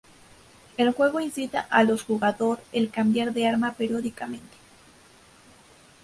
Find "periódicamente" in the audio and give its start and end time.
3.73-4.47